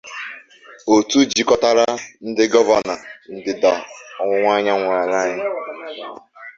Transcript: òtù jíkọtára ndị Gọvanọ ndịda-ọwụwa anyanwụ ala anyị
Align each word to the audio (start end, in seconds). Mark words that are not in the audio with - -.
òtù 0.93 1.17
jíkọtára 1.33 1.85
ndị 2.27 2.43
Gọvanọ 2.51 2.95
ndịda-ọwụwa 3.35 4.51
anyanwụ 4.57 4.89
ala 5.01 5.17
anyị 5.25 5.39